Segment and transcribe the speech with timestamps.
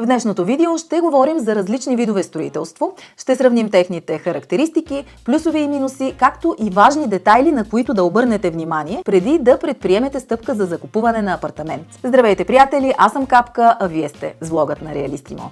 [0.00, 5.68] В днешното видео ще говорим за различни видове строителство, ще сравним техните характеристики, плюсове и
[5.68, 10.66] минуси, както и важни детайли, на които да обърнете внимание, преди да предприемете стъпка за
[10.66, 11.86] закупуване на апартамент.
[12.04, 12.94] Здравейте, приятели!
[12.98, 15.50] Аз съм Капка, а вие сте с влогът на Реалистимо.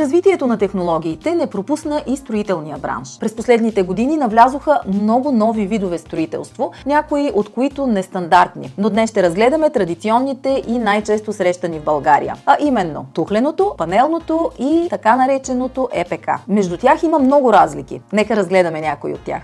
[0.00, 3.18] Развитието на технологиите не пропусна и строителния бранш.
[3.18, 8.74] През последните години навлязоха много нови видове строителство, някои от които нестандартни.
[8.78, 14.86] Но днес ще разгледаме традиционните и най-често срещани в България, а именно тухленото, панелното и
[14.90, 16.28] така нареченото ЕПК.
[16.48, 18.00] Между тях има много разлики.
[18.12, 19.42] Нека разгледаме някои от тях.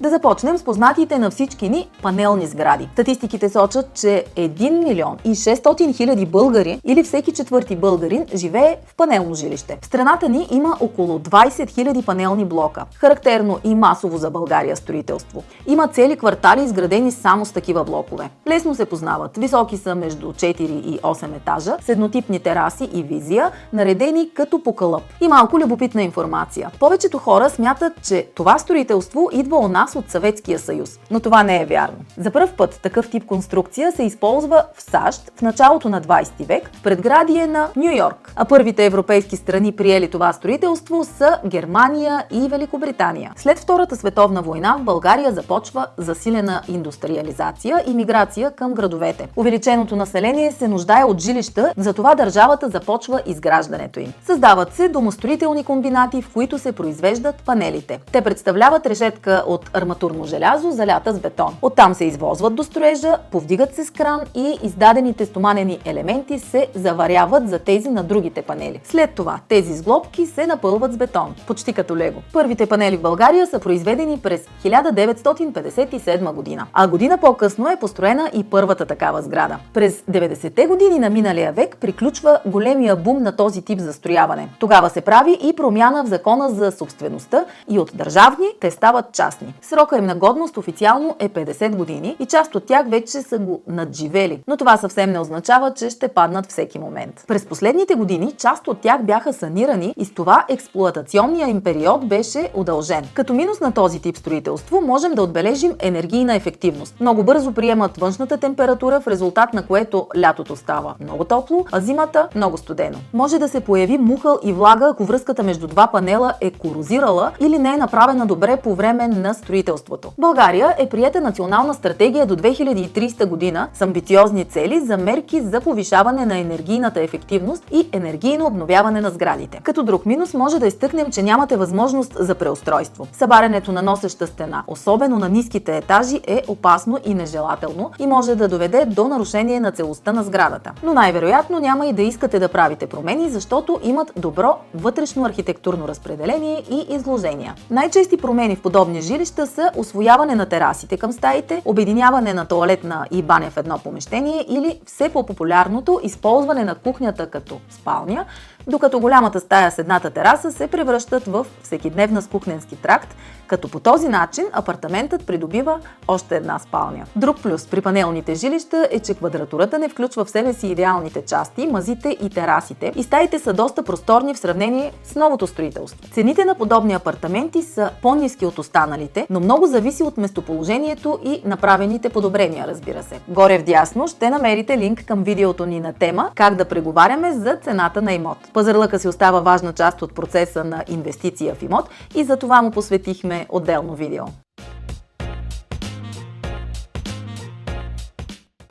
[0.00, 2.88] Да започнем с познатите на всички ни панелни сгради.
[2.92, 8.94] Статистиките сочат, че 1 милион и 600 хиляди българи или всеки четвърти българин живее в
[8.96, 9.78] панелно жилище.
[9.82, 12.84] В страната ни има около 20 хиляди панелни блока.
[12.94, 15.42] Характерно и масово за България строителство.
[15.66, 18.30] Има цели квартали изградени само с такива блокове.
[18.48, 19.36] Лесно се познават.
[19.36, 24.74] Високи са между 4 и 8 етажа, с еднотипни тераси и визия, наредени като по
[24.74, 25.02] кълъп.
[25.20, 26.70] И малко любопитна информация.
[26.80, 30.98] Повечето хора смятат, че това строителство идва у нас от Съветския съюз.
[31.10, 31.96] Но това не е вярно.
[32.18, 36.70] За първ път такъв тип конструкция се използва в САЩ в началото на 20 век
[36.74, 38.32] в предградие на Нью Йорк.
[38.36, 43.32] А първите европейски страни приели това строителство са Германия и Великобритания.
[43.36, 49.28] След Втората световна война в България започва засилена индустриализация и миграция към градовете.
[49.36, 54.12] Увеличеното население се нуждае от жилища, затова държавата започва изграждането им.
[54.26, 58.00] Създават се домостроителни комбинати, в които се произвеждат панелите.
[58.12, 61.56] Те представляват решетка от арматурно желязо, залята с бетон.
[61.62, 67.48] Оттам се извозват до строежа, повдигат се с кран и издадените стоманени елементи се заваряват
[67.48, 68.80] за тези на другите панели.
[68.84, 72.22] След това тези сглобки се напълват с бетон, почти като лего.
[72.32, 78.44] Първите панели в България са произведени през 1957 година, а година по-късно е построена и
[78.44, 79.58] първата такава сграда.
[79.72, 84.48] През 90-те години на миналия век приключва големия бум на този тип застрояване.
[84.58, 89.54] Тогава се прави и промяна в закона за собствеността и от държавни те стават частни.
[89.68, 93.62] Срока им на годност официално е 50 години и част от тях вече са го
[93.66, 97.24] надживели, но това съвсем не означава, че ще паднат всеки момент.
[97.28, 102.50] През последните години част от тях бяха санирани и с това експлуатационния им период беше
[102.54, 103.04] удължен.
[103.14, 107.00] Като минус на този тип строителство можем да отбележим енергийна ефективност.
[107.00, 112.28] Много бързо приемат външната температура, в резултат на което лятото става много топло, а зимата
[112.34, 112.98] много студено.
[113.12, 117.58] Може да се появи мухъл и влага, ако връзката между два панела е корозирала или
[117.58, 120.12] не е направена добре по време на строителството строителството.
[120.18, 126.26] България е приета национална стратегия до 2030 година с амбициозни цели за мерки за повишаване
[126.26, 129.60] на енергийната ефективност и енергийно обновяване на сградите.
[129.62, 133.06] Като друг минус може да изтъкнем, че нямате възможност за преустройство.
[133.12, 138.48] Събарянето на носеща стена, особено на ниските етажи, е опасно и нежелателно и може да
[138.48, 140.72] доведе до нарушение на целостта на сградата.
[140.82, 146.62] Но най-вероятно няма и да искате да правите промени, защото имат добро вътрешно архитектурно разпределение
[146.70, 147.54] и изложения.
[147.70, 153.22] Най-чести промени в подобни жилища са освояване на терасите към стаите, обединяване на туалетна и
[153.22, 158.24] баня в едно помещение или все по-популярното използване на кухнята като спалня,
[158.66, 163.16] докато голямата стая с едната тераса се превръщат в всекидневна с кухненски тракт,
[163.46, 167.04] като по този начин апартаментът придобива още една спалня.
[167.16, 171.66] Друг плюс при панелните жилища е, че квадратурата не включва в себе си идеалните части,
[171.66, 176.08] мазите и терасите и стаите са доста просторни в сравнение с новото строителство.
[176.12, 182.08] Цените на подобни апартаменти са по-низки от останалите, но много зависи от местоположението и направените
[182.08, 183.20] подобрения, разбира се.
[183.28, 187.56] Горе в дясно ще намерите линк към видеото ни на тема как да преговаряме за
[187.56, 188.38] цената на имот.
[188.54, 192.70] Пазарлъка си остава важна част от процеса на инвестиция в имот и за това му
[192.70, 194.24] посветихме отделно видео.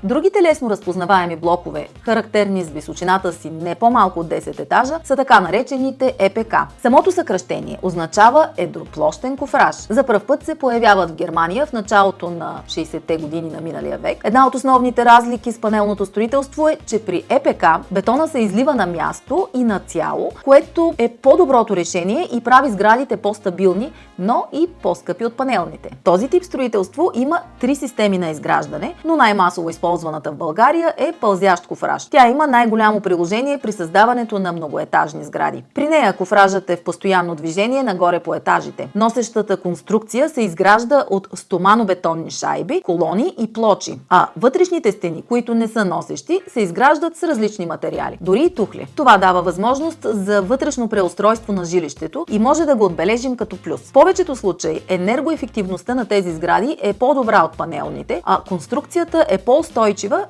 [0.06, 5.40] Другите лесно разпознаваеми блокове, характерни с височината си не по-малко от 10 етажа, са така
[5.40, 6.56] наречените ЕПК.
[6.81, 9.76] Самото съкръщение означава едроплощен кофраж.
[9.76, 14.17] За първ път се появяват в Германия в началото на 60-те години на миналия век.
[14.23, 18.85] Една от основните разлики с панелното строителство е, че при ЕПК бетона се излива на
[18.85, 25.26] място и на цяло, което е по-доброто решение и прави сградите по-стабилни, но и по-скъпи
[25.26, 25.90] от панелните.
[26.03, 31.11] Този тип строителство има три системи на изграждане, но най-масово използваме използваната в България е
[31.22, 32.05] пълзящ кофраж.
[32.05, 35.63] Тя има най-голямо приложение при създаването на многоетажни сгради.
[35.73, 38.90] При нея кофражът е в постоянно движение нагоре по етажите.
[38.95, 45.67] Носещата конструкция се изгражда от стоманобетонни шайби, колони и плочи, а вътрешните стени, които не
[45.67, 48.87] са носещи, се изграждат с различни материали, дори и тухли.
[48.95, 53.81] Това дава възможност за вътрешно преустройство на жилището и може да го отбележим като плюс.
[53.81, 59.83] В повечето случаи енергоефективността на тези сгради е по-добра от панелните, а конструкцията е по-устойчива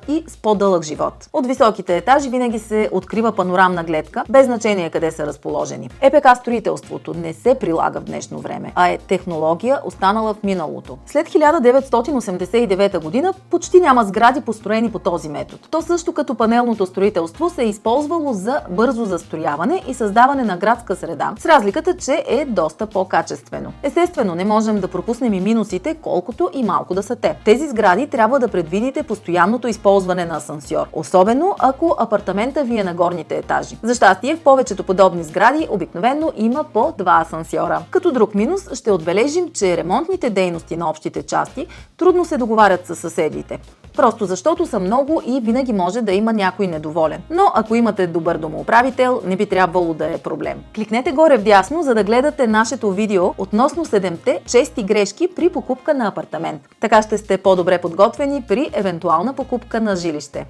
[0.08, 1.28] и с по-дълъг живот.
[1.32, 5.90] От високите етажи винаги се открива панорамна гледка, без значение къде са разположени.
[6.00, 10.98] ЕПК строителството не се прилага в днешно време, а е технология останала в миналото.
[11.06, 15.62] След 1989 година почти няма сгради построени по този метод.
[15.70, 20.96] То също като панелното строителство се е използвало за бързо застрояване и създаване на градска
[20.96, 23.72] среда, с разликата, че е доста по-качествено.
[23.82, 27.36] Естествено, не можем да пропуснем и минусите, колкото и малко да са те.
[27.44, 29.02] Тези сгради трябва да предвидите
[29.44, 33.76] постоянното използване на асансьор, особено ако апартамента ви е на горните етажи.
[33.82, 37.82] За щастие, в повечето подобни сгради обикновено има по два асансьора.
[37.90, 42.96] Като друг минус ще отбележим, че ремонтните дейности на общите части трудно се договарят с
[42.96, 43.58] съседите.
[43.96, 47.22] Просто защото са много и винаги може да има някой недоволен.
[47.30, 50.58] Но ако имате добър домоуправител, не би трябвало да е проблем.
[50.74, 56.08] Кликнете горе вдясно, за да гледате нашето видео относно 7-те чести грешки при покупка на
[56.08, 56.62] апартамент.
[56.80, 60.46] Така ще сте по-добре подготвени при евентуална покупка на жилище.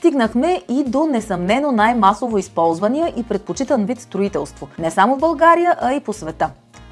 [0.00, 4.68] стигнахме и до несъмнено най-масово използвания и предпочитан вид строителство.
[4.78, 6.50] Не само в България, а и по света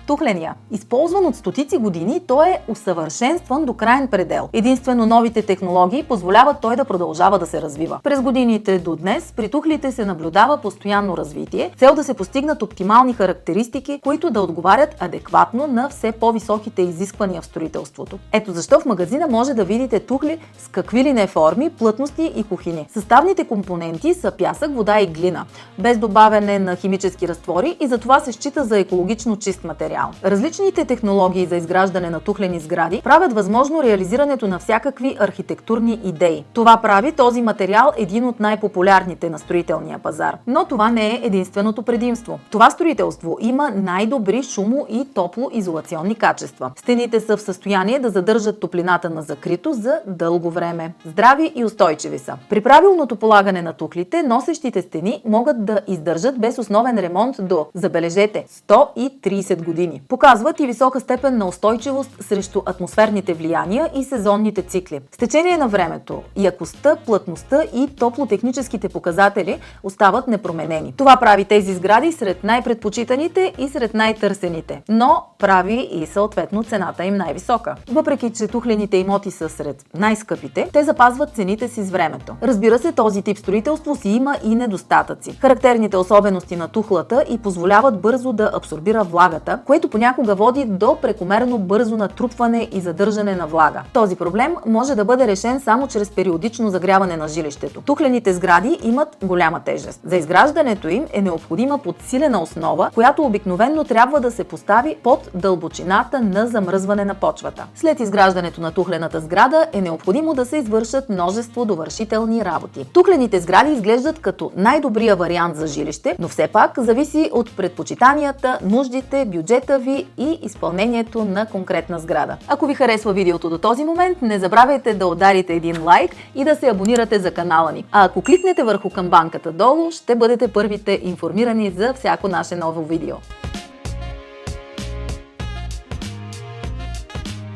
[0.09, 0.55] тухления.
[0.71, 4.49] Използван от стотици години, той е усъвършенстван до крайен предел.
[4.53, 8.01] Единствено новите технологии позволяват той да продължава да се развива.
[8.03, 13.13] През годините до днес при тухлите се наблюдава постоянно развитие, цел да се постигнат оптимални
[13.13, 18.19] характеристики, които да отговарят адекватно на все по-високите изисквания в строителството.
[18.33, 22.45] Ето защо в магазина може да видите тухли с какви ли не форми, плътности и
[22.45, 22.87] кухини.
[22.93, 25.45] Съставните компоненти са пясък, вода и глина,
[25.79, 30.31] без добавяне на химически разтвори и затова се счита за екологично чист материал материал.
[30.31, 36.45] Различните технологии за изграждане на тухлени сгради правят възможно реализирането на всякакви архитектурни идеи.
[36.53, 40.37] Това прави този материал един от най-популярните на строителния пазар.
[40.47, 42.39] Но това не е единственото предимство.
[42.51, 46.71] Това строителство има най-добри шумо и топлоизолационни качества.
[46.77, 50.95] Стените са в състояние да задържат топлината на закрито за дълго време.
[51.07, 52.37] Здрави и устойчиви са.
[52.51, 58.45] При правилното полагане на тухлите, носещите стени могат да издържат без основен ремонт до, забележете,
[58.69, 60.03] 130 години години.
[60.09, 65.01] Показват и висока степен на устойчивост срещу атмосферните влияния и сезонните цикли.
[65.15, 70.95] С течение на времето, якостта, плътността и топлотехническите показатели остават непроменени.
[70.97, 77.17] Това прави тези сгради сред най-предпочитаните и сред най-търсените, но прави и съответно цената им
[77.17, 77.75] най-висока.
[77.93, 82.37] Въпреки, че тухлените имоти са сред най-скъпите, те запазват цените си с времето.
[82.43, 85.39] Разбира се, този тип строителство си има и недостатъци.
[85.41, 91.59] Характерните особености на тухлата и позволяват бързо да абсорбира влагата, което понякога води до прекомерно
[91.59, 93.83] бързо натрупване и задържане на влага.
[93.93, 97.81] Този проблем може да бъде решен само чрез периодично загряване на жилището.
[97.81, 100.01] Тухлените сгради имат голяма тежест.
[100.05, 106.21] За изграждането им е необходима подсилена основа, която обикновенно трябва да се постави под дълбочината
[106.21, 107.67] на замръзване на почвата.
[107.75, 112.87] След изграждането на тухлената сграда е необходимо да се извършат множество довършителни работи.
[112.93, 119.25] Тухлените сгради изглеждат като най-добрия вариант за жилище, но все пак зависи от предпочитанията, нуждите,
[119.25, 122.37] бюджет бюджета ви и изпълнението на конкретна сграда.
[122.49, 126.57] Ако ви харесва видеото до този момент, не забравяйте да ударите един лайк и да
[126.57, 127.85] се абонирате за канала ни.
[127.93, 133.17] А ако кликнете върху камбанката долу, ще бъдете първите информирани за всяко наше ново видео.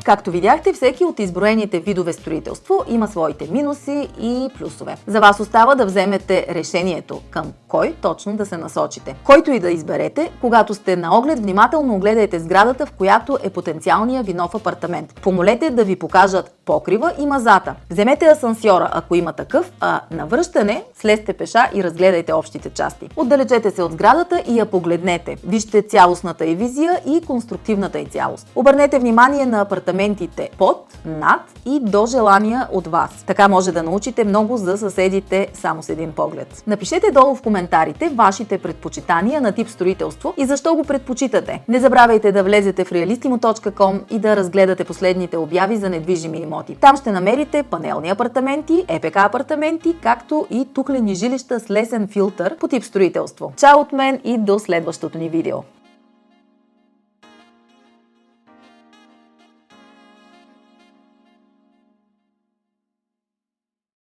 [0.03, 4.97] Както видяхте, всеки от изброените видове строителство има своите минуси и плюсове.
[5.07, 9.15] За вас остава да вземете решението към кой точно да се насочите.
[9.23, 14.23] Който и да изберете, когато сте на оглед, внимателно огледайте сградата, в която е потенциалния
[14.23, 15.21] ви нов апартамент.
[15.21, 17.75] Помолете да ви покажат покрива и мазата.
[17.89, 23.09] Вземете асансьора, ако има такъв, а на връщане слезте пеша и разгледайте общите части.
[23.15, 25.37] Отдалечете се от сградата и я погледнете.
[25.47, 28.47] Вижте цялостната и визия и конструктивната и цялост.
[28.55, 33.23] Обърнете внимание на апартаментите под, над и до желания от вас.
[33.27, 36.63] Така може да научите много за съседите само с един поглед.
[36.67, 41.63] Напишете долу в коментарите вашите предпочитания на тип строителство и защо го предпочитате.
[41.67, 46.75] Не забравяйте да влезете в realistimo.com и да разгледате последните обяви за недвижими имоти имоти.
[46.75, 52.67] Там ще намерите панелни апартаменти, ЕПК апартаменти, както и тухлени жилища с лесен филтър по
[52.67, 53.53] тип строителство.
[53.57, 55.57] Чао от мен и до следващото ни видео!